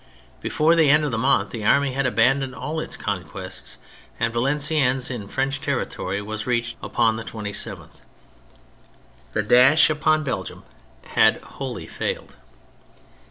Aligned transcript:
Before 0.41 0.73
the 0.73 0.89
end 0.89 1.05
of 1.05 1.11
the 1.11 1.19
month 1.19 1.51
the 1.51 1.63
army 1.63 1.93
had 1.93 2.07
abandoned 2.07 2.55
all 2.55 2.79
its 2.79 2.97
conquests, 2.97 3.77
and 4.19 4.33
Valenciennes, 4.33 5.11
in 5.11 5.27
French 5.27 5.61
territory, 5.61 6.23
was 6.23 6.47
reached 6.47 6.75
upon 6.81 7.17
the 7.17 7.23
27th. 7.23 8.01
The 9.33 9.43
dash 9.43 9.91
upon 9.91 10.23
Belgium 10.23 10.63
had 11.09 11.39
wholly 11.41 11.85
failed. 11.85 12.35